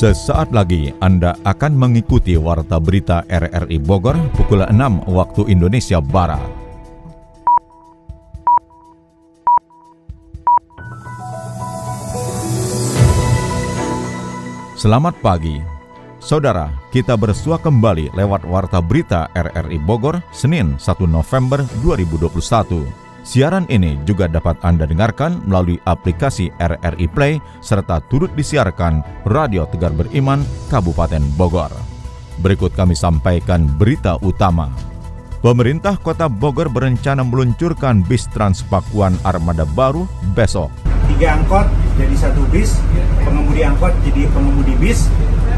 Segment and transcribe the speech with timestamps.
[0.00, 4.72] Sesaat lagi Anda akan mengikuti Warta Berita RRI Bogor pukul 6
[5.12, 6.40] waktu Indonesia Barat.
[14.80, 15.60] Selamat pagi.
[16.16, 22.99] Saudara, kita bersua kembali lewat Warta Berita RRI Bogor Senin 1 November 2021.
[23.20, 29.92] Siaran ini juga dapat Anda dengarkan melalui aplikasi RRI Play serta turut disiarkan Radio Tegar
[29.92, 30.40] Beriman
[30.72, 31.68] Kabupaten Bogor.
[32.40, 34.72] Berikut kami sampaikan berita utama.
[35.44, 40.72] Pemerintah Kota Bogor berencana meluncurkan bis Transpakuan Armada baru besok.
[41.08, 41.68] Tiga angkot
[42.00, 42.76] jadi satu bis,
[43.24, 45.08] pengemudi angkot jadi pengemudi bis,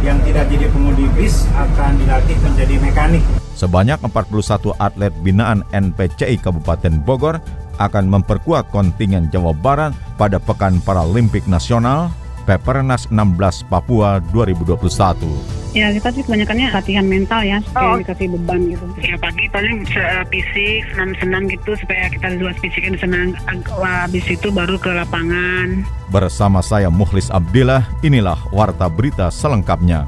[0.02, 3.41] yang tidak jadi pengemudi bis akan dilatih menjadi mekanik.
[3.56, 7.36] Sebanyak 41 atlet binaan NPCI Kabupaten Bogor
[7.80, 15.72] akan memperkuat kontingen Jawa Barat pada Pekan Paralimpik Nasional Pepernas 16 Papua 2021.
[15.72, 17.98] Ya kita sih kebanyakannya latihan mental ya supaya oh.
[18.02, 18.84] dikasih beban gitu.
[19.00, 19.88] Ya pagi paling
[20.28, 23.32] fisik, senam-senam gitu supaya kita luas fisiknya senang.
[23.80, 25.86] Habis itu baru ke lapangan.
[26.12, 30.04] Bersama saya Muhlis Abdillah, inilah Warta Berita selengkapnya.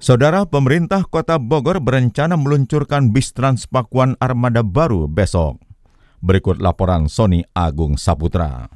[0.00, 5.60] Saudara pemerintah Kota Bogor berencana meluncurkan bis Transpakuan Armada baru besok.
[6.24, 8.72] Berikut laporan Sony Agung Saputra.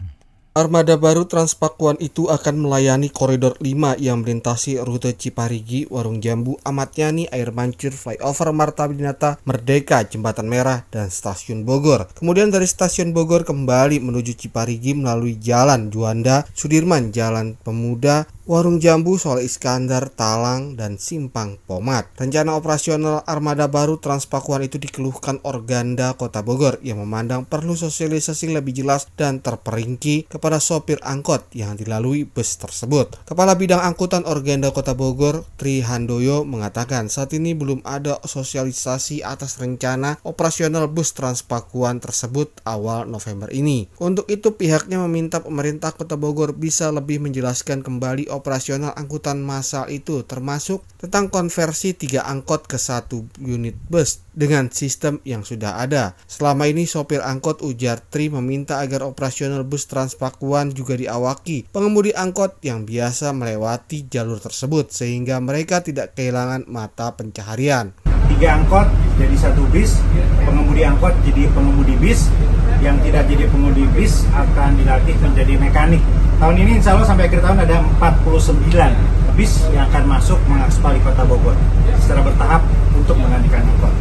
[0.53, 6.95] Armada baru Transpakuan itu akan melayani koridor 5 yang melintasi rute Ciparigi, Warung Jambu, Amat
[6.95, 12.07] Yani, Air Mancur, Flyover Marta Dinata, Merdeka, Jembatan Merah, dan Stasiun Bogor.
[12.15, 19.17] Kemudian dari Stasiun Bogor kembali menuju Ciparigi melalui Jalan Juanda, Sudirman, Jalan Pemuda, Warung Jambu,
[19.17, 22.13] Soleh Iskandar, Talang, dan Simpang Pomat.
[22.21, 28.77] Rencana operasional armada baru Transpakuan itu dikeluhkan Organda Kota Bogor yang memandang perlu sosialisasi lebih
[28.77, 33.17] jelas dan terperinci kepada sopir angkot yang dilalui bus tersebut.
[33.25, 39.57] Kepala Bidang Angkutan Organda Kota Bogor, Tri Handoyo, mengatakan saat ini belum ada sosialisasi atas
[39.57, 43.89] rencana operasional bus Transpakuan tersebut awal November ini.
[43.97, 50.27] Untuk itu pihaknya meminta pemerintah Kota Bogor bisa lebih menjelaskan kembali operasional angkutan massal itu
[50.27, 56.19] termasuk tentang konversi tiga angkot ke satu unit bus dengan sistem yang sudah ada.
[56.27, 62.59] Selama ini sopir angkot ujar Tri meminta agar operasional bus Transpakuan juga diawaki pengemudi angkot
[62.67, 67.95] yang biasa melewati jalur tersebut sehingga mereka tidak kehilangan mata pencaharian.
[68.35, 69.95] Tiga angkot jadi satu bis,
[70.43, 72.27] pengemudi angkot jadi pengemudi bis,
[72.83, 76.03] yang tidak jadi pengemudi bis akan dilatih menjadi mekanik
[76.35, 81.01] Tahun ini insya Allah sampai akhir tahun ada 49 bis yang akan masuk mengaspal di
[81.03, 81.55] kota Bogor
[82.03, 82.63] secara bertahap
[82.95, 83.95] untuk menggantikan angkot.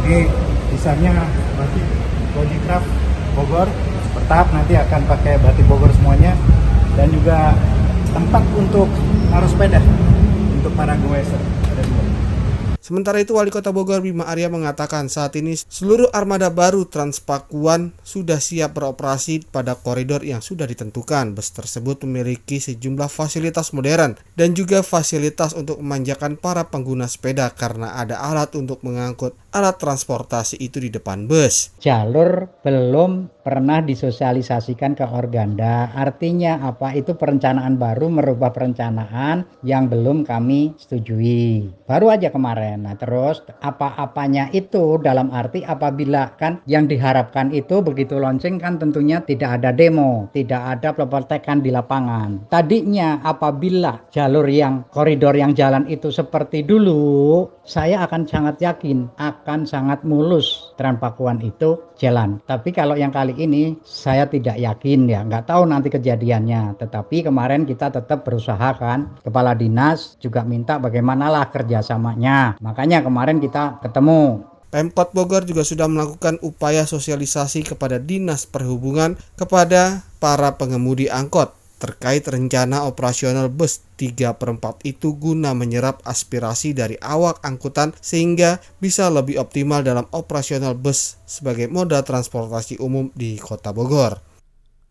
[0.00, 0.28] Jadi
[0.72, 1.12] misalnya
[1.56, 1.86] batik
[2.32, 2.88] Bodycraft
[3.36, 3.68] Bogor
[4.16, 6.32] bertahap nanti akan pakai batik Bogor semuanya
[6.96, 7.52] dan juga
[8.12, 8.88] tempat untuk
[9.38, 9.80] arus sepeda
[10.56, 11.40] untuk para goeser.
[12.88, 18.40] Sementara itu Wali Kota Bogor Bima Arya mengatakan saat ini seluruh armada baru Transpakuan sudah
[18.40, 21.36] siap beroperasi pada koridor yang sudah ditentukan.
[21.36, 27.92] Bus tersebut memiliki sejumlah fasilitas modern dan juga fasilitas untuk memanjakan para pengguna sepeda karena
[27.92, 31.74] ada alat untuk mengangkut alat transportasi itu di depan bus.
[31.82, 35.90] Jalur belum pernah disosialisasikan ke Organda.
[35.96, 36.94] Artinya apa?
[36.94, 41.66] Itu perencanaan baru merubah perencanaan yang belum kami setujui.
[41.88, 42.86] Baru aja kemarin.
[42.86, 49.24] Nah, terus apa-apanya itu dalam arti apabila kan yang diharapkan itu begitu launching kan tentunya
[49.24, 52.46] tidak ada demo, tidak ada praktekan di lapangan.
[52.52, 59.68] Tadinya apabila jalur yang koridor yang jalan itu seperti dulu, saya akan sangat yakin akan
[59.68, 62.40] sangat mulus Transpakuan itu jalan.
[62.48, 66.80] Tapi kalau yang kali ini saya tidak yakin ya, nggak tahu nanti kejadiannya.
[66.80, 72.56] Tetapi kemarin kita tetap berusaha kan, kepala dinas juga minta bagaimanalah kerjasamanya.
[72.62, 80.04] Makanya kemarin kita ketemu Pemkot Bogor juga sudah melakukan upaya sosialisasi kepada Dinas Perhubungan kepada
[80.20, 86.98] para pengemudi angkot terkait rencana operasional bus 3 per 4 itu guna menyerap aspirasi dari
[86.98, 93.70] awak angkutan sehingga bisa lebih optimal dalam operasional bus sebagai moda transportasi umum di kota
[93.70, 94.28] Bogor.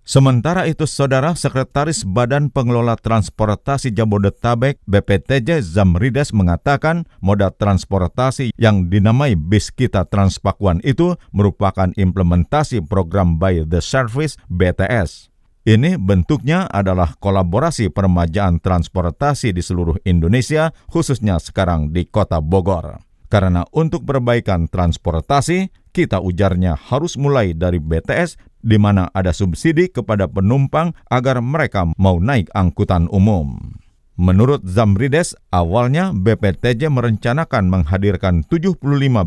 [0.08, 9.36] Sementara itu, Saudara Sekretaris Badan Pengelola Transportasi Jabodetabek BPTJ Zamrides mengatakan moda transportasi yang dinamai
[9.36, 15.28] Bis Kita Transpakuan itu merupakan implementasi program By the Service BTS.
[15.68, 23.04] Ini bentuknya adalah kolaborasi peremajaan transportasi di seluruh Indonesia, khususnya sekarang di kota Bogor.
[23.28, 30.32] Karena untuk perbaikan transportasi, kita ujarnya harus mulai dari BTS di mana ada subsidi kepada
[30.32, 33.60] penumpang agar mereka mau naik angkutan umum.
[34.16, 38.80] Menurut Zamrides, awalnya BPTJ merencanakan menghadirkan 75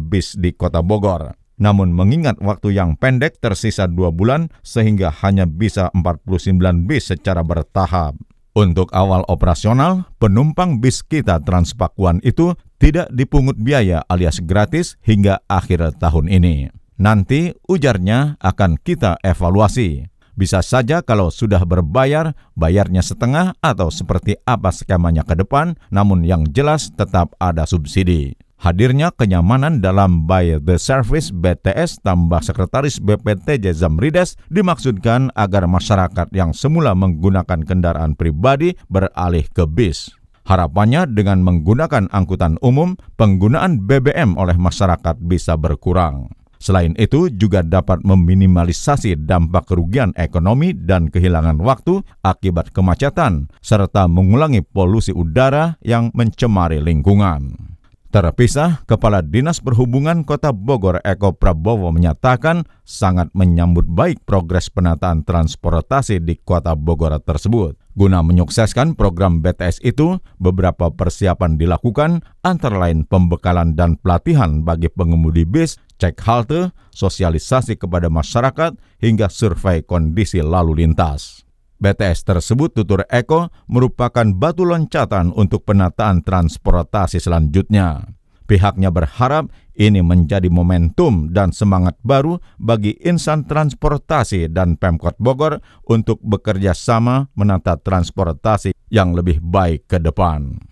[0.09, 1.37] bis di kota Bogor.
[1.61, 8.17] Namun mengingat waktu yang pendek tersisa dua bulan sehingga hanya bisa 49 bis secara bertahap.
[8.51, 16.01] Untuk awal operasional, penumpang bis kita Transpakuan itu tidak dipungut biaya alias gratis hingga akhir
[16.03, 16.73] tahun ini.
[16.99, 20.11] Nanti ujarnya akan kita evaluasi.
[20.35, 26.49] Bisa saja kalau sudah berbayar, bayarnya setengah atau seperti apa skemanya ke depan, namun yang
[26.49, 28.35] jelas tetap ada subsidi.
[28.61, 36.53] Hadirnya kenyamanan dalam Buy the Service BTS tambah Sekretaris BPTJ Zamrides dimaksudkan agar masyarakat yang
[36.53, 40.13] semula menggunakan kendaraan pribadi beralih ke bis.
[40.45, 46.29] Harapannya dengan menggunakan angkutan umum, penggunaan BBM oleh masyarakat bisa berkurang.
[46.61, 54.61] Selain itu, juga dapat meminimalisasi dampak kerugian ekonomi dan kehilangan waktu akibat kemacetan, serta mengulangi
[54.61, 57.80] polusi udara yang mencemari lingkungan.
[58.11, 66.19] Terpisah, Kepala Dinas Perhubungan Kota Bogor Eko Prabowo menyatakan sangat menyambut baik progres penataan transportasi
[66.19, 67.79] di Kota Bogor tersebut.
[67.95, 75.47] Guna menyukseskan program BTS itu, beberapa persiapan dilakukan antara lain pembekalan dan pelatihan bagi pengemudi
[75.47, 81.47] bis, cek halte, sosialisasi kepada masyarakat, hingga survei kondisi lalu lintas.
[81.81, 88.05] BTS tersebut tutur Eko merupakan batu loncatan untuk penataan transportasi selanjutnya.
[88.45, 89.49] Pihaknya berharap
[89.79, 97.33] ini menjadi momentum dan semangat baru bagi insan transportasi dan Pemkot Bogor untuk bekerja sama
[97.33, 100.70] menata transportasi yang lebih baik ke depan.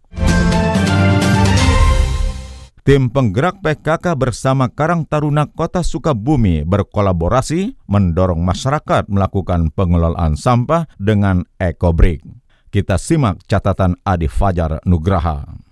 [2.89, 11.45] Tim penggerak PKK bersama Karang Taruna Kota Sukabumi berkolaborasi mendorong masyarakat melakukan pengelolaan sampah dengan
[11.61, 12.25] EcoBrick.
[12.73, 15.68] Kita simak catatan Adi Fajar Nugraha.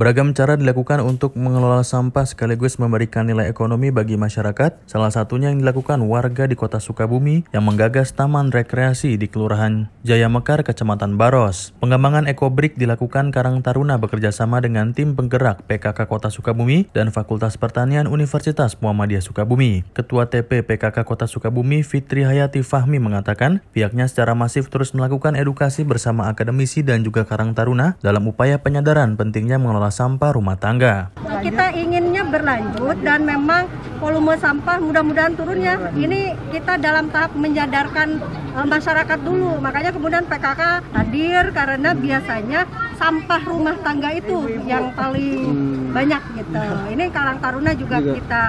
[0.00, 4.88] Beragam cara dilakukan untuk mengelola sampah sekaligus memberikan nilai ekonomi bagi masyarakat.
[4.88, 10.32] Salah satunya yang dilakukan warga di kota Sukabumi yang menggagas taman rekreasi di Kelurahan Jaya
[10.32, 11.76] Mekar, Kecamatan Baros.
[11.84, 18.08] Pengembangan ekobrik dilakukan Karang Taruna bekerjasama dengan tim penggerak PKK Kota Sukabumi dan Fakultas Pertanian
[18.08, 19.84] Universitas Muhammadiyah Sukabumi.
[19.92, 25.84] Ketua TP PKK Kota Sukabumi Fitri Hayati Fahmi mengatakan pihaknya secara masif terus melakukan edukasi
[25.84, 31.10] bersama akademisi dan juga Karang Taruna dalam upaya penyadaran pentingnya mengelola sampah rumah tangga.
[31.42, 33.66] Kita inginnya berlanjut dan memang
[34.00, 35.76] volume sampah mudah-mudahan turun ya.
[35.92, 38.22] Ini kita dalam tahap menyadarkan
[38.56, 39.60] uh, masyarakat dulu.
[39.60, 40.62] Makanya kemudian PKK
[40.96, 42.60] hadir karena biasanya
[42.96, 45.52] sampah rumah tangga itu yang paling
[45.92, 46.62] banyak gitu.
[46.94, 48.12] Ini Karang Taruna juga iya.
[48.16, 48.42] kita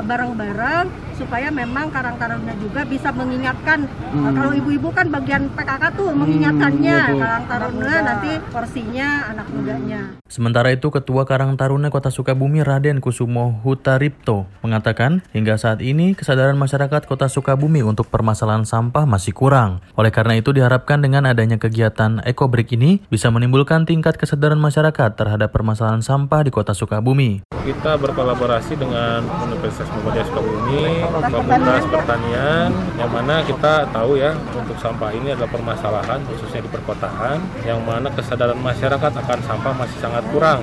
[0.00, 4.24] bareng-bareng supaya memang Karang Taruna juga bisa mengingatkan hmm.
[4.24, 9.46] uh, kalau ibu-ibu kan bagian PKK tuh hmm, mengingatkannya hmm, Karang Taruna nanti porsinya anak
[9.52, 10.00] mudanya.
[10.32, 16.56] Sementara itu Ketua Karang Taruna Kota Sukabumi Raden Kusumo Hutaripto mengatakan hingga saat ini kesadaran
[16.56, 19.84] masyarakat Kota Sukabumi untuk permasalahan sampah masih kurang.
[19.92, 25.52] Oleh karena itu diharapkan dengan adanya kegiatan EcoBreak ini bisa menimbulkan tingkat kesadaran masyarakat terhadap
[25.52, 27.44] permasalahan sampah di Kota Sukabumi.
[27.62, 32.70] Kita berkolaborasi dengan Universitas Muhammadiyah Sukabumi Fakultas Pertanian.
[32.98, 38.08] Yang mana kita tahu ya untuk sampah ini adalah permasalahan khususnya di perkotaan yang mana
[38.12, 40.60] kesadaran masyarakat akan sampah masih sangat kurang.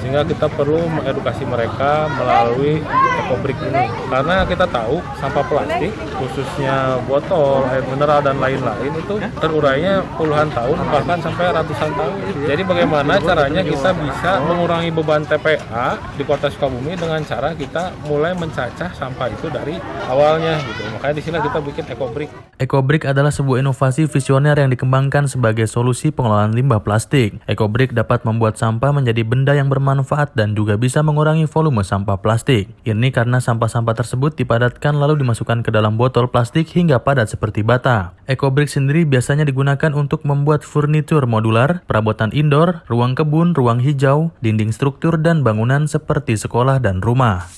[0.00, 2.80] Sehingga kita perlu mengedukasi mereka melalui
[3.26, 3.90] ekobrik ini.
[4.08, 10.78] Karena kita tahu sampah plastik khususnya botol air mineral dan lain-lain itu terurainya puluhan tahun
[10.88, 12.14] bahkan sampai ratusan tahun.
[12.48, 18.32] Jadi bagaimana caranya kita bisa mengurangi beban TPA di kota Sukabumi dengan cara kita mulai
[18.62, 19.74] mencacah sampah itu dari
[20.06, 20.86] awalnya gitu.
[20.94, 22.30] Makanya di sini kita bikin EcoBrick.
[22.62, 27.42] EcoBrick adalah sebuah inovasi visioner yang dikembangkan sebagai solusi pengelolaan limbah plastik.
[27.50, 32.70] EcoBrick dapat membuat sampah menjadi benda yang bermanfaat dan juga bisa mengurangi volume sampah plastik.
[32.86, 38.14] Ini karena sampah-sampah tersebut dipadatkan lalu dimasukkan ke dalam botol plastik hingga padat seperti bata.
[38.30, 44.70] EcoBrick sendiri biasanya digunakan untuk membuat furnitur modular, perabotan indoor, ruang kebun, ruang hijau, dinding
[44.70, 47.50] struktur, dan bangunan seperti sekolah dan rumah.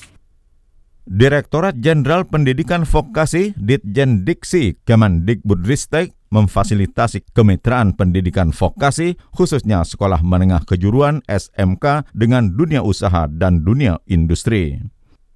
[1.05, 11.21] Direktorat Jenderal Pendidikan Vokasi Ditjen Diksi Kemendikbudristek memfasilitasi kemitraan pendidikan vokasi khususnya sekolah menengah kejuruan
[11.29, 14.81] SMK dengan dunia usaha dan dunia industri.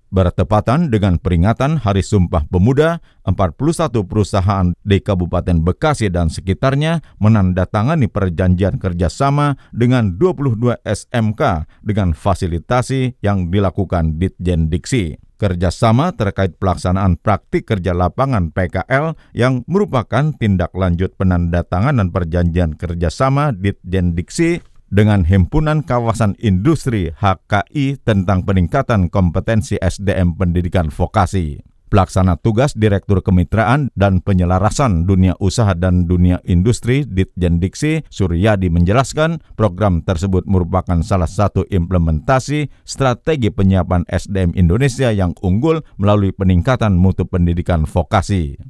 [0.09, 8.81] Bertepatan dengan peringatan Hari Sumpah Pemuda, 41 perusahaan di Kabupaten Bekasi dan sekitarnya menandatangani perjanjian
[8.81, 15.28] kerjasama dengan 22 SMK dengan fasilitasi yang dilakukan Ditjen Diksi.
[15.39, 24.19] Kerjasama terkait pelaksanaan praktik kerja lapangan PKL yang merupakan tindak lanjut penandatanganan perjanjian kerjasama Ditjen
[24.19, 24.59] Diksi
[24.91, 31.68] dengan Himpunan Kawasan Industri HKI tentang peningkatan kompetensi SDM pendidikan vokasi.
[31.89, 39.41] Pelaksana tugas Direktur Kemitraan dan Penyelarasan Dunia Usaha dan Dunia Industri Ditjen Diksi Suryadi menjelaskan
[39.57, 47.25] program tersebut merupakan salah satu implementasi strategi penyiapan SDM Indonesia yang unggul melalui peningkatan mutu
[47.25, 48.61] pendidikan vokasi.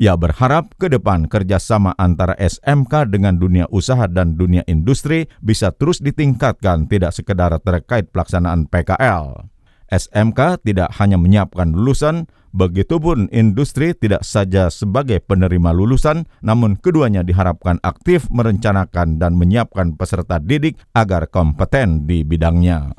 [0.00, 6.00] Ia berharap ke depan kerjasama antara SMK dengan dunia usaha dan dunia industri bisa terus
[6.00, 9.50] ditingkatkan tidak sekedar terkait pelaksanaan PKL.
[9.90, 17.82] SMK tidak hanya menyiapkan lulusan, begitupun industri tidak saja sebagai penerima lulusan, namun keduanya diharapkan
[17.82, 22.94] aktif merencanakan dan menyiapkan peserta didik agar kompeten di bidangnya.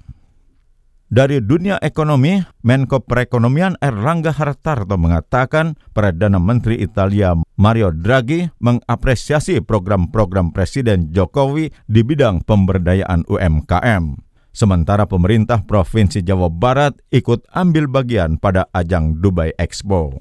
[1.12, 10.56] Dari dunia ekonomi, Menko Perekonomian Erlangga Hartarto mengatakan Perdana Menteri Italia Mario Draghi mengapresiasi program-program
[10.56, 14.31] Presiden Jokowi di bidang pemberdayaan UMKM.
[14.52, 20.20] Sementara pemerintah Provinsi Jawa Barat ikut ambil bagian pada ajang Dubai Expo.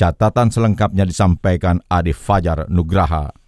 [0.00, 3.45] Catatan selengkapnya disampaikan Adi Fajar Nugraha.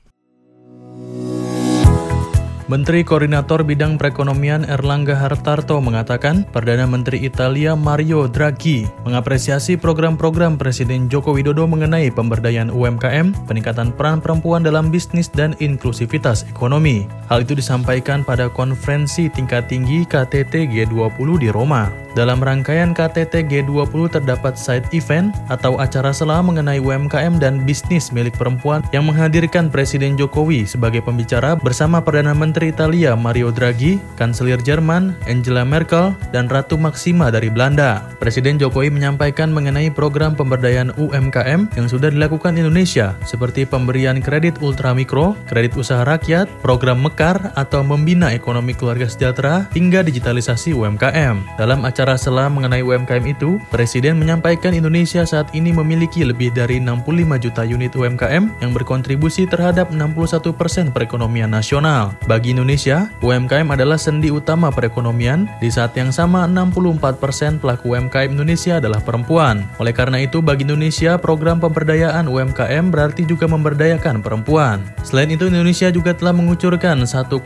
[2.68, 11.08] Menteri Koordinator Bidang Perekonomian Erlangga Hartarto mengatakan Perdana Menteri Italia Mario Draghi mengapresiasi program-program Presiden
[11.08, 17.08] Joko Widodo mengenai pemberdayaan UMKM, peningkatan peran perempuan dalam bisnis dan inklusivitas ekonomi.
[17.32, 21.88] Hal itu disampaikan pada konferensi tingkat tinggi KTT G20 di Roma.
[22.18, 28.34] Dalam rangkaian KTT G20 terdapat side event atau acara sela mengenai UMKM dan bisnis milik
[28.34, 35.14] perempuan yang menghadirkan Presiden Jokowi sebagai pembicara bersama Perdana Menteri Italia Mario Draghi, Kanselir Jerman
[35.26, 38.06] Angela Merkel, dan Ratu Maxima dari Belanda.
[38.18, 45.38] Presiden Jokowi menyampaikan mengenai program pemberdayaan UMKM yang sudah dilakukan Indonesia seperti pemberian kredit ultramikro,
[45.46, 51.60] kredit usaha rakyat, program Mekar atau membina ekonomi keluarga sejahtera hingga digitalisasi UMKM.
[51.60, 57.44] Dalam acara sela mengenai UMKM itu, Presiden menyampaikan Indonesia saat ini memiliki lebih dari 65
[57.44, 62.14] juta unit UMKM yang berkontribusi terhadap 61 persen perekonomian nasional.
[62.24, 68.34] Bagi Indonesia, UMKM adalah sendi utama perekonomian, di saat yang sama 64 persen pelaku UMKM
[68.34, 69.64] Indonesia adalah perempuan.
[69.80, 74.84] Oleh karena itu, bagi Indonesia, program pemberdayaan UMKM berarti juga memberdayakan perempuan.
[75.06, 77.38] Selain itu, Indonesia juga telah mengucurkan 1,1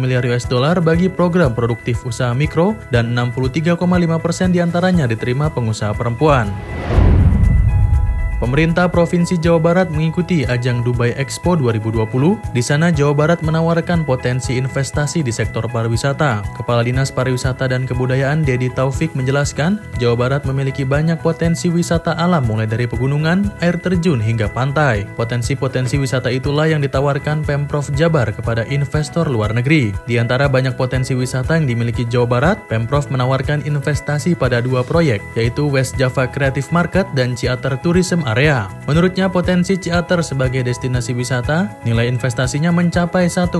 [0.00, 5.92] miliar US dollar bagi program produktif usaha mikro dan 63, 5,5% di antaranya diterima pengusaha
[5.92, 6.48] perempuan.
[8.44, 12.04] Pemerintah Provinsi Jawa Barat mengikuti ajang Dubai Expo 2020.
[12.52, 16.44] Di sana Jawa Barat menawarkan potensi investasi di sektor pariwisata.
[16.52, 22.44] Kepala Dinas Pariwisata dan Kebudayaan Dedi Taufik menjelaskan, Jawa Barat memiliki banyak potensi wisata alam
[22.44, 25.08] mulai dari pegunungan, air terjun hingga pantai.
[25.16, 29.96] Potensi-potensi wisata itulah yang ditawarkan Pemprov Jabar kepada investor luar negeri.
[30.04, 35.24] Di antara banyak potensi wisata yang dimiliki Jawa Barat, Pemprov menawarkan investasi pada dua proyek,
[35.32, 38.66] yaitu West Java Creative Market dan Ciater Tourism area.
[38.90, 43.54] Menurutnya potensi Ciater sebagai destinasi wisata, nilai investasinya mencapai 1,3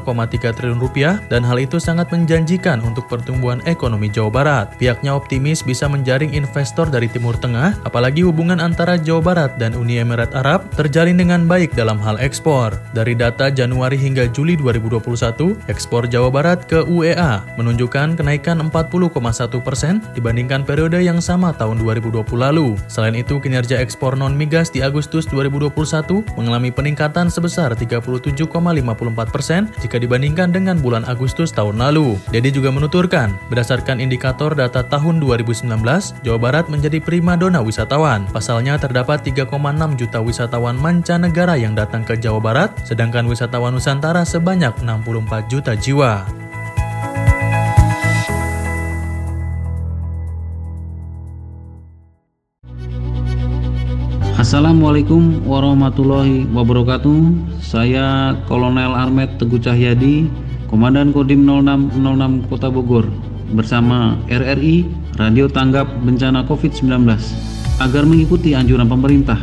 [0.52, 4.66] triliun rupiah dan hal itu sangat menjanjikan untuk pertumbuhan ekonomi Jawa Barat.
[4.76, 10.02] Pihaknya optimis bisa menjaring investor dari Timur Tengah, apalagi hubungan antara Jawa Barat dan Uni
[10.02, 12.74] Emirat Arab terjalin dengan baik dalam hal ekspor.
[12.92, 19.12] Dari data Januari hingga Juli 2021, ekspor Jawa Barat ke UEA menunjukkan kenaikan 40,1
[19.62, 22.76] persen dibandingkan periode yang sama tahun 2020 lalu.
[22.90, 25.72] Selain itu, kinerja ekspor non-migas di Agustus 2021
[26.36, 28.48] mengalami peningkatan sebesar 37,54
[29.28, 32.20] persen jika dibandingkan dengan bulan Agustus tahun lalu.
[32.30, 35.66] Dedi juga menuturkan, berdasarkan indikator data tahun 2019,
[36.22, 38.28] Jawa Barat menjadi prima dona wisatawan.
[38.30, 39.50] Pasalnya terdapat 3,6
[39.98, 46.44] juta wisatawan mancanegara yang datang ke Jawa Barat, sedangkan wisatawan Nusantara sebanyak 64 juta jiwa.
[54.44, 57.32] Assalamualaikum warahmatullahi wabarakatuh.
[57.64, 60.28] Saya Kolonel Armet Teguh Cahyadi,
[60.68, 63.08] Komandan Kodim 0606 Kota Bogor
[63.56, 64.84] bersama RRI
[65.16, 66.92] Radio Tanggap Bencana COVID-19
[67.80, 69.40] agar mengikuti anjuran pemerintah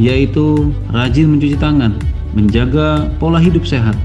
[0.00, 2.00] yaitu rajin mencuci tangan,
[2.32, 4.00] menjaga pola hidup sehat,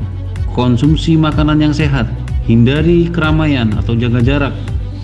[0.51, 2.11] konsumsi makanan yang sehat,
[2.43, 4.51] hindari keramaian atau jaga jarak,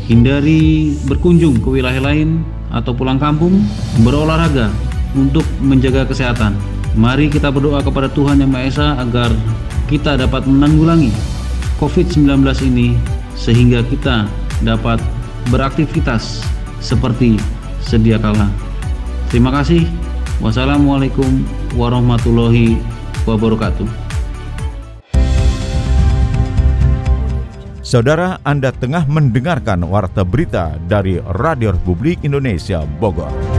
[0.03, 2.43] hindari berkunjung ke wilayah lain
[2.75, 3.63] atau pulang kampung,
[4.03, 4.67] berolahraga
[5.17, 6.57] untuk menjaga kesehatan.
[6.97, 9.29] Mari kita berdoa kepada Tuhan Yang Maha Esa agar
[9.89, 11.13] kita dapat menanggulangi
[11.81, 12.97] COVID-19 ini
[13.33, 14.27] sehingga kita
[14.61, 14.99] dapat
[15.47, 16.43] beraktivitas
[16.83, 17.39] seperti
[17.79, 18.51] sedia kala.
[19.31, 19.87] Terima kasih.
[20.39, 21.43] Wassalamualaikum
[21.75, 22.79] warahmatullahi
[23.27, 23.87] wabarakatuh.
[27.83, 33.58] Saudara, Anda tengah mendengarkan warta berita dari Radio Republik Indonesia Bogor.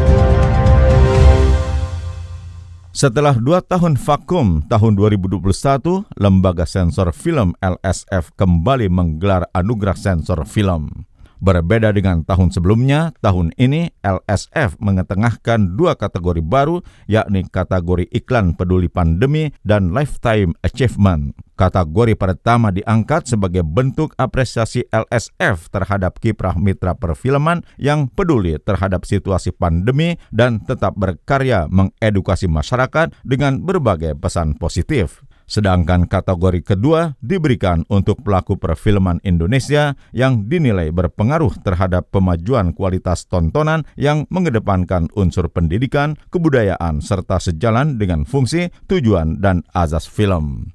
[2.91, 11.07] Setelah dua tahun vakum, tahun 2021, Lembaga Sensor Film LSF kembali menggelar Anugerah Sensor Film.
[11.41, 18.93] Berbeda dengan tahun sebelumnya, tahun ini LSF mengetengahkan dua kategori baru, yakni kategori iklan peduli
[18.93, 21.33] pandemi dan lifetime achievement.
[21.57, 29.57] Kategori pertama diangkat sebagai bentuk apresiasi LSF terhadap kiprah mitra perfilman yang peduli terhadap situasi
[29.57, 35.25] pandemi dan tetap berkarya mengedukasi masyarakat dengan berbagai pesan positif.
[35.51, 43.83] Sedangkan kategori kedua diberikan untuk pelaku perfilman Indonesia yang dinilai berpengaruh terhadap pemajuan kualitas tontonan
[43.99, 50.71] yang mengedepankan unsur pendidikan, kebudayaan, serta sejalan dengan fungsi, tujuan, dan azas film.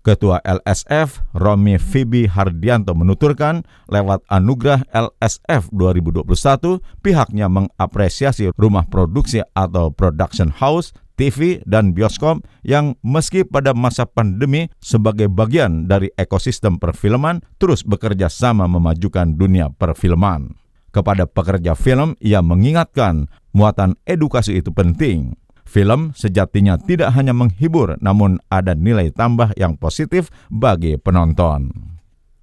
[0.00, 9.92] Ketua LSF, Romi Fibi Hardianto menuturkan, lewat anugerah LSF 2021, pihaknya mengapresiasi rumah produksi atau
[9.92, 17.44] production house TV dan bioskop yang meski pada masa pandemi sebagai bagian dari ekosistem perfilman
[17.60, 20.56] terus bekerja sama memajukan dunia perfilman.
[20.88, 25.36] Kepada pekerja film, ia mengingatkan muatan edukasi itu penting.
[25.68, 31.99] Film sejatinya tidak hanya menghibur, namun ada nilai tambah yang positif bagi penonton.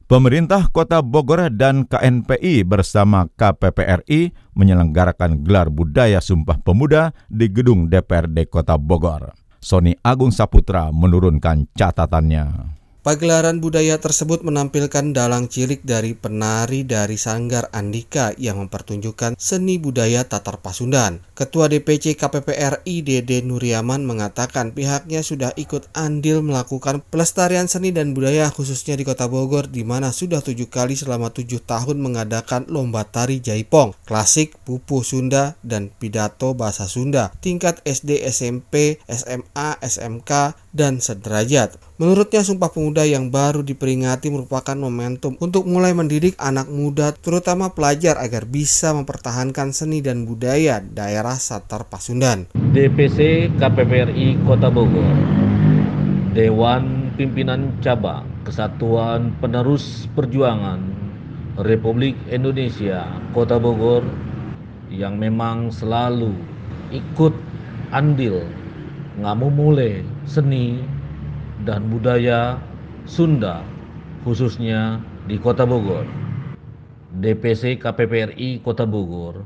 [0.08, 8.48] Pemerintah Kota Bogor dan KNPI bersama KPPRI menyelenggarakan gelar budaya Sumpah Pemuda di gedung DPRD
[8.48, 9.36] Kota Bogor.
[9.60, 12.77] Sony Agung Saputra menurunkan catatannya.
[13.08, 20.28] Pagelaran budaya tersebut menampilkan dalang cilik dari penari dari Sanggar Andika yang mempertunjukkan seni budaya
[20.28, 21.24] Tatar Pasundan.
[21.32, 28.52] Ketua DPC KPPRI Dede Nuriaman mengatakan pihaknya sudah ikut andil melakukan pelestarian seni dan budaya
[28.52, 33.40] khususnya di Kota Bogor di mana sudah tujuh kali selama tujuh tahun mengadakan lomba tari
[33.40, 41.82] jaipong, klasik, pupuh Sunda, dan pidato bahasa Sunda tingkat SD, SMP, SMA, SMK, dan sederajat.
[41.98, 48.22] Menurutnya Sumpah Pemuda yang baru diperingati merupakan momentum untuk mulai mendidik anak muda terutama pelajar
[48.22, 52.46] agar bisa mempertahankan seni dan budaya daerah Satar Pasundan.
[52.54, 55.18] DPC KPPRI Kota Bogor
[56.38, 60.78] Dewan Pimpinan Cabang Kesatuan Penerus Perjuangan
[61.58, 64.06] Republik Indonesia Kota Bogor
[64.94, 66.38] yang memang selalu
[66.94, 67.34] ikut
[67.90, 68.46] andil
[69.18, 70.82] ngamumule seni
[71.66, 72.62] dan budaya
[73.10, 73.66] Sunda
[74.22, 76.06] khususnya di Kota Bogor.
[77.18, 79.42] DPC KPPRI Kota Bogor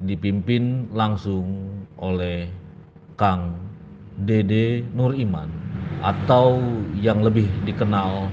[0.00, 1.68] dipimpin langsung
[2.00, 2.48] oleh
[3.20, 3.58] Kang
[4.22, 5.50] Dede Nur Iman
[6.00, 6.58] atau
[6.96, 8.30] yang lebih dikenal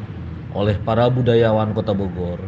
[0.56, 2.40] oleh para budayawan Kota Bogor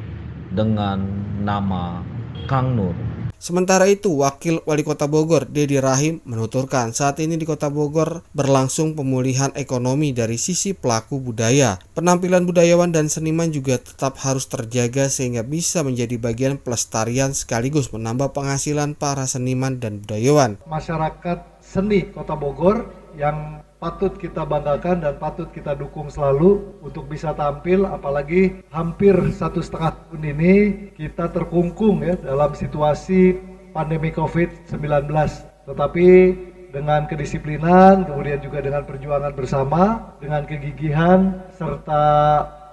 [0.55, 1.03] dengan
[1.41, 1.99] nama
[2.47, 2.95] Kang Nur.
[3.41, 8.93] Sementara itu, Wakil Wali Kota Bogor, Dedi Rahim, menuturkan saat ini di Kota Bogor berlangsung
[8.93, 11.81] pemulihan ekonomi dari sisi pelaku budaya.
[11.97, 18.29] Penampilan budayawan dan seniman juga tetap harus terjaga sehingga bisa menjadi bagian pelestarian sekaligus menambah
[18.29, 20.61] penghasilan para seniman dan budayawan.
[20.69, 27.33] Masyarakat seni Kota Bogor yang patut kita banggakan dan patut kita dukung selalu untuk bisa
[27.33, 30.55] tampil apalagi hampir satu setengah tahun ini
[30.93, 33.41] kita terkungkung ya dalam situasi
[33.73, 34.77] pandemi COVID-19
[35.65, 36.07] tetapi
[36.69, 42.05] dengan kedisiplinan kemudian juga dengan perjuangan bersama dengan kegigihan serta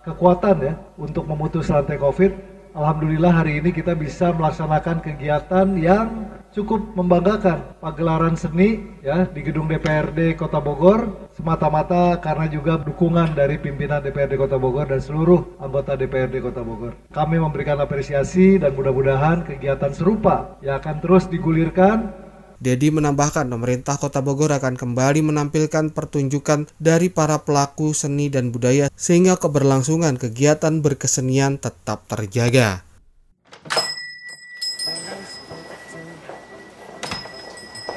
[0.05, 2.48] kekuatan ya untuk memutus rantai COVID
[2.79, 9.67] Alhamdulillah hari ini kita bisa melaksanakan kegiatan yang cukup membanggakan pagelaran seni ya di gedung
[9.67, 15.99] DPRD Kota Bogor semata-mata karena juga dukungan dari pimpinan DPRD Kota Bogor dan seluruh anggota
[15.99, 16.95] DPRD Kota Bogor.
[17.11, 22.15] Kami memberikan apresiasi dan mudah-mudahan kegiatan serupa yang akan terus digulirkan
[22.59, 28.91] Dedi menambahkan pemerintah Kota Bogor akan kembali menampilkan pertunjukan dari para pelaku seni dan budaya
[28.99, 32.83] sehingga keberlangsungan kegiatan berkesenian tetap terjaga.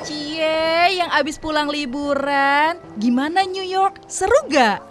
[0.05, 4.05] Cie, yang abis pulang liburan, gimana New York?
[4.05, 4.85] Seru gak?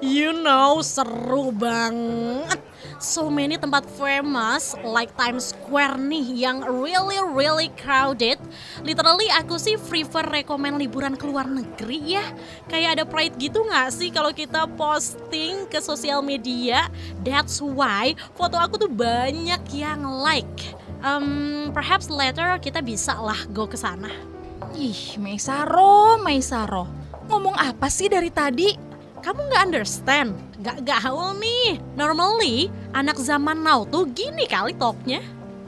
[0.00, 2.69] You know, seru banget.
[3.00, 8.36] So many tempat famous like Times Square nih yang really really crowded.
[8.84, 12.24] Literally aku sih prefer rekomend liburan ke luar negeri ya.
[12.68, 16.92] Kayak ada pride gitu nggak sih kalau kita posting ke sosial media?
[17.24, 20.76] That's why foto aku tuh banyak yang like.
[21.00, 24.12] Um, perhaps later kita bisa lah go ke sana.
[24.76, 26.84] Ih, Maisaro, Maisaro.
[27.26, 28.89] Ngomong apa sih dari tadi?
[29.20, 30.32] Kamu nggak understand?
[30.64, 31.76] Gak gaul nih.
[31.92, 35.20] Normally, anak zaman now tuh gini kali talknya.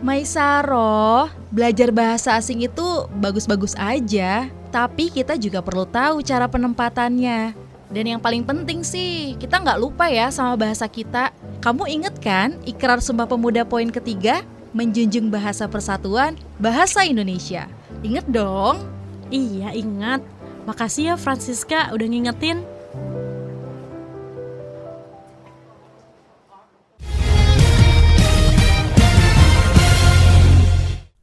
[0.02, 4.50] Maisaro, belajar bahasa asing itu bagus-bagus aja.
[4.72, 7.54] Tapi kita juga perlu tahu cara penempatannya.
[7.92, 11.30] Dan yang paling penting sih, kita nggak lupa ya sama bahasa kita.
[11.60, 14.40] Kamu inget kan ikrar Sumpah Pemuda poin ketiga?
[14.72, 17.68] Menjunjung bahasa persatuan, bahasa Indonesia.
[18.00, 18.80] Ingat dong?
[19.28, 20.24] Iya ingat.
[20.64, 22.64] Makasih ya Francisca udah ngingetin.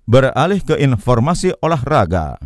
[0.09, 2.41] Beralih ke informasi olahraga.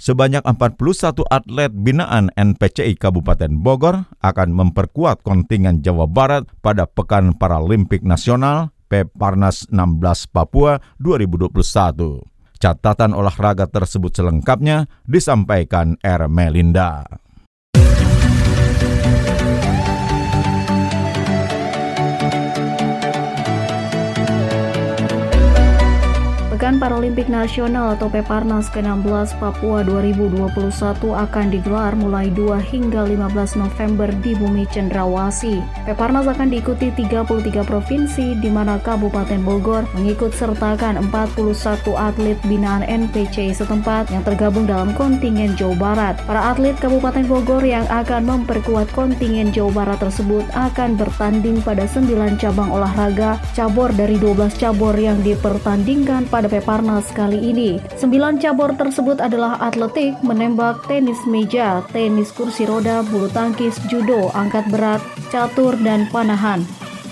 [0.00, 8.00] Sebanyak 41 atlet binaan NPCI Kabupaten Bogor akan memperkuat kontingen Jawa Barat pada Pekan Paralimpik
[8.00, 12.24] Nasional Peparnas 16 Papua 2021.
[12.56, 16.24] Catatan olahraga tersebut selengkapnya disampaikan R.
[16.32, 17.04] Melinda.
[26.74, 30.58] Pekan Paralimpik Nasional atau Peparnas ke-16 Papua 2021
[31.06, 35.62] akan digelar mulai 2 hingga 15 November di Bumi Cendrawasi.
[35.86, 41.62] Peparnas akan diikuti 33 provinsi di mana Kabupaten Bogor mengikut sertakan 41
[41.94, 46.18] atlet binaan NPC setempat yang tergabung dalam kontingen Jawa Barat.
[46.26, 52.34] Para atlet Kabupaten Bogor yang akan memperkuat kontingen Jawa Barat tersebut akan bertanding pada 9
[52.42, 56.63] cabang olahraga cabur dari 12 cabur yang dipertandingkan pada Peparnas
[57.12, 57.76] kali ini.
[58.00, 64.64] Sembilan cabur tersebut adalah atletik, menembak, tenis meja, tenis kursi roda, bulu tangkis, judo, angkat
[64.72, 66.64] berat, catur, dan panahan.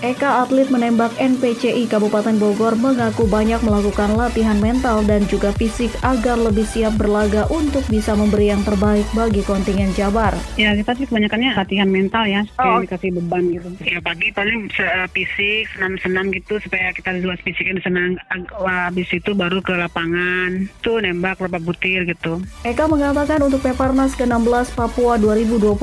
[0.03, 6.35] Eka atlet menembak NPCI Kabupaten Bogor mengaku banyak melakukan latihan mental dan juga fisik agar
[6.35, 10.35] lebih siap berlaga untuk bisa memberi yang terbaik bagi kontingen Jabar.
[10.59, 12.83] Ya kita sih kebanyakannya latihan mental ya, supaya oh.
[12.83, 13.67] dikasih beban gitu.
[13.79, 18.19] Ya pagi paling uh, fisik, senam-senam gitu supaya kita luas fisiknya senang.
[18.59, 22.43] Habis itu baru ke lapangan, tuh nembak berapa butir gitu.
[22.67, 25.79] Eka mengatakan untuk Peparnas ke-16 Papua 2021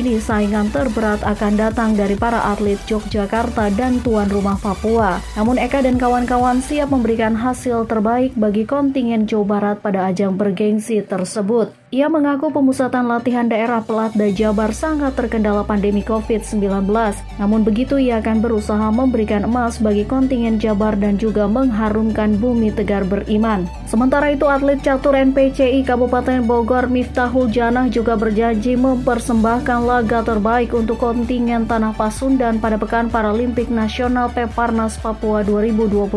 [0.00, 5.18] ini saingan terberat akan datang dari para atlet Yogyakarta Jakarta dan tuan rumah Papua.
[5.34, 11.02] Namun Eka dan kawan-kawan siap memberikan hasil terbaik bagi kontingen Jawa Barat pada ajang bergengsi
[11.02, 11.74] tersebut.
[11.88, 16.84] Ia mengaku pemusatan latihan daerah Pelatda Jabar sangat terkendala pandemi COVID-19.
[17.40, 23.08] Namun begitu ia akan berusaha memberikan emas bagi kontingen Jabar dan juga mengharumkan bumi tegar
[23.08, 23.64] beriman.
[23.88, 31.00] Sementara itu atlet catur NPCI Kabupaten Bogor Miftahul Janah juga berjanji mempersembahkan laga terbaik untuk
[31.00, 36.08] kontingen Tanah Pasundan pada Pekan Paralimpik Nasional Peparnas Papua 2021.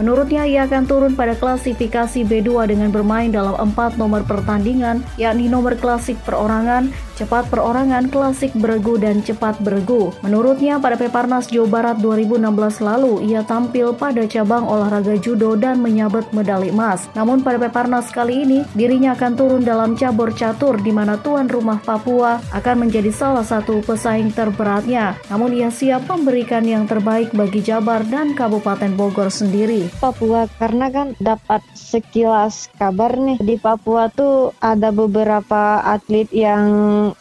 [0.00, 5.76] Menurutnya ia akan turun pada klasifikasi B2 dengan bermain dalam empat nomor pertandingan yakni nomor
[5.78, 10.10] klasik perorangan, cepat perorangan, klasik beregu, dan cepat beregu.
[10.22, 16.26] Menurutnya pada Peparnas Jawa Barat 2016 lalu, ia tampil pada cabang olahraga judo dan menyabet
[16.34, 17.06] medali emas.
[17.14, 21.78] Namun pada Peparnas kali ini, dirinya akan turun dalam cabur catur di mana tuan rumah
[21.80, 25.14] Papua akan menjadi salah satu pesaing terberatnya.
[25.30, 29.88] Namun ia siap memberikan yang terbaik bagi Jabar dan Kabupaten Bogor sendiri.
[30.02, 36.64] Papua karena kan dapat sekilas kabar nih di Papua tuh ada beberapa atlet yang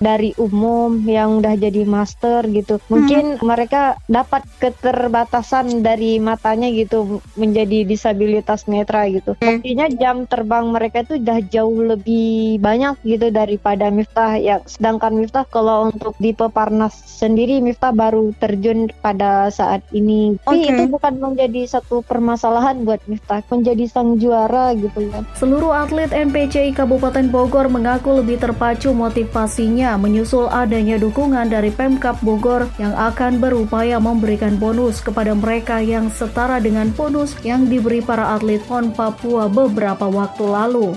[0.01, 2.81] dari umum yang udah jadi master gitu.
[2.91, 3.45] Mungkin hmm.
[3.45, 9.39] mereka dapat keterbatasan dari matanya gitu menjadi disabilitas netra gitu.
[9.39, 9.59] Hmm.
[9.59, 14.59] Artinya jam terbang mereka itu udah jauh lebih banyak gitu daripada Miftah ya.
[14.67, 20.35] Sedangkan Miftah kalau untuk di Peparnas sendiri Miftah baru terjun pada saat ini.
[20.43, 20.71] Tapi okay.
[20.75, 25.23] itu bukan menjadi satu permasalahan buat Miftah, menjadi sang juara gitu kan.
[25.39, 32.21] Seluruh atlet NPCI Kabupaten Bogor Bogor mengaku lebih terpacu motivasinya menyusul adanya dukungan dari Pemkap
[32.21, 38.37] Bogor yang akan berupaya memberikan bonus kepada mereka yang setara dengan bonus yang diberi para
[38.37, 40.93] atlet PON Papua beberapa waktu lalu.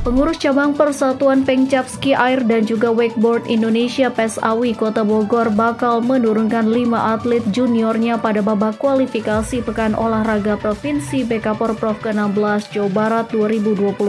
[0.00, 6.72] Pengurus cabang Persatuan Pengcap Ski Air dan juga Wakeboard Indonesia PESAWI Kota Bogor bakal menurunkan
[6.72, 14.00] 5 atlet juniornya pada babak kualifikasi Pekan Olahraga Provinsi BK Porprov ke-16 Jawa Barat 2021.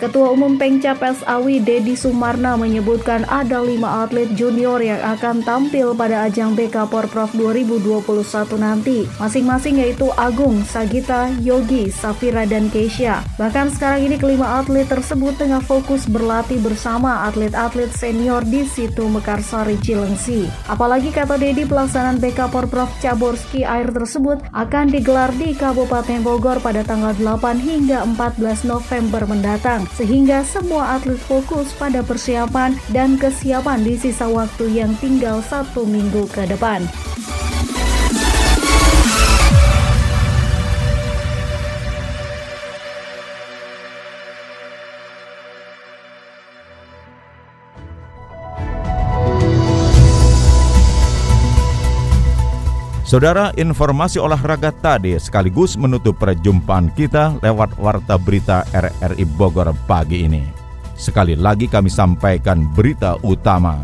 [0.00, 6.32] Ketua Umum Pengcap PESAWI Dedi Sumarna menyebutkan ada 5 atlet junior yang akan tampil pada
[6.32, 8.08] ajang BK Porprov 2021
[8.56, 9.04] nanti.
[9.20, 13.20] Masing-masing yaitu Agung, Sagita, Yogi, Safira, dan Keisha.
[13.36, 19.10] Bahkan sekarang ini kelima atlet tersebut tersebut tengah fokus berlatih bersama atlet-atlet senior di situ
[19.10, 20.46] Mekarsari Cilengsi.
[20.70, 26.62] Apalagi kata Dedi pelaksanaan BK Porprov Cabur Ski Air tersebut akan digelar di Kabupaten Bogor
[26.62, 33.82] pada tanggal 8 hingga 14 November mendatang sehingga semua atlet fokus pada persiapan dan kesiapan
[33.82, 36.86] di sisa waktu yang tinggal satu minggu ke depan.
[53.10, 60.46] Saudara, informasi olahraga tadi sekaligus menutup perjumpaan kita lewat Warta Berita RRI Bogor pagi ini.
[60.94, 63.82] Sekali lagi kami sampaikan berita utama.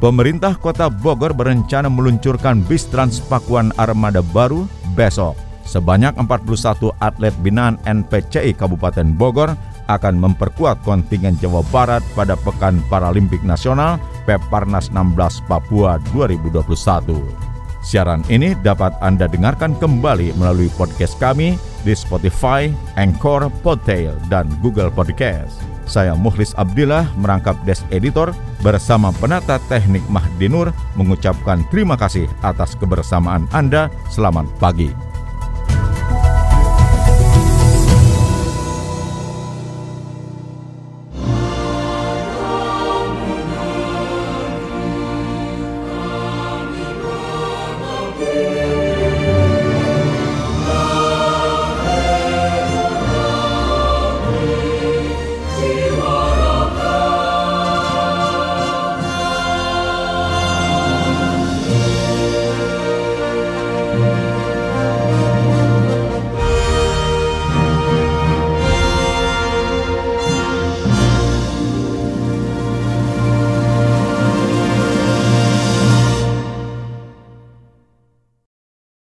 [0.00, 4.64] Pemerintah Kota Bogor berencana meluncurkan bis Transpakuan Armada baru
[4.96, 5.36] besok.
[5.68, 9.52] Sebanyak 41 atlet binaan NPCI Kabupaten Bogor
[9.92, 17.53] akan memperkuat kontingen Jawa Barat pada Pekan Paralimpik Nasional Peparnas 16 Papua 2021.
[17.84, 24.88] Siaran ini dapat Anda dengarkan kembali melalui podcast kami di Spotify, Anchor, Podtail, dan Google
[24.88, 25.60] Podcast.
[25.84, 28.32] Saya Muhlis Abdillah merangkap Des Editor
[28.64, 33.92] bersama penata teknik Mahdinur mengucapkan terima kasih atas kebersamaan Anda.
[34.08, 35.03] Selamat pagi.